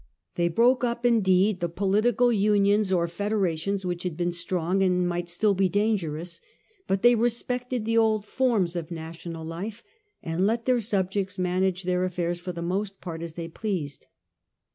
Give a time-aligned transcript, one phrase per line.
[0.33, 5.07] They broke up, indeed, the poli tical unions or federations which had been strong and
[5.07, 6.41] might still be dangerous,
[6.87, 9.83] but they respected the old forms of national life,
[10.23, 14.07] and let their subjects manage their affairs for the most part as they pleased.